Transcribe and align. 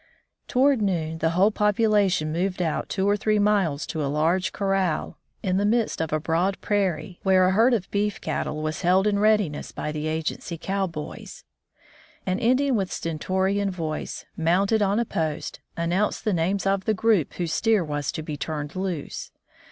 Toward 0.47 0.81
noon, 0.81 1.19
the 1.19 1.29
whole 1.37 1.51
population 1.51 2.31
moved 2.33 2.59
out 2.59 2.89
two 2.89 3.07
or 3.07 3.15
three 3.15 3.37
miles 3.37 3.85
to 3.85 4.03
a 4.03 4.09
large 4.09 4.51
corral 4.51 5.19
in 5.43 5.49
79 5.57 5.57
From 5.57 5.57
the 5.59 5.63
Deep 5.63 5.79
Woods 5.87 5.91
to 5.91 5.93
Civilization 5.93 6.01
the 6.01 6.01
midst 6.01 6.01
of 6.01 6.13
a 6.13 6.19
broad 6.19 6.61
prairie, 6.61 7.19
where 7.21 7.47
a 7.47 7.51
herd 7.51 7.73
of 7.75 7.91
beef 7.91 8.19
cattle 8.19 8.63
was 8.63 8.81
held 8.81 9.05
in 9.05 9.19
readiness 9.19 9.71
by 9.71 9.91
the 9.91 10.07
agency 10.07 10.57
cowboys. 10.57 11.43
An 12.25 12.39
Indian 12.39 12.75
with 12.75 12.91
stentorian 12.91 13.69
voice, 13.69 14.25
mounted 14.35 14.81
on 14.81 14.99
a 14.99 15.05
post, 15.05 15.59
announced 15.77 16.25
the 16.25 16.33
names 16.33 16.65
of 16.65 16.85
the 16.85 16.95
group 16.95 17.35
whose 17.35 17.53
steer 17.53 17.83
was 17.85 18.11
to 18.11 18.23
be 18.23 18.35
turned 18.35 18.75
loose. 18.75 19.29